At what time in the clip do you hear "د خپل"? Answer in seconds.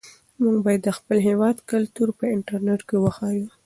0.83-1.17